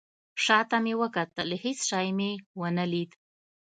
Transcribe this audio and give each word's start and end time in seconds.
شاته 0.43 0.77
مې 0.83 0.93
وکتل. 1.01 1.49
هیڅ 1.63 1.79
شی 1.89 2.07
مې 2.17 2.31
ونه 2.59 2.85
لید 2.91 3.11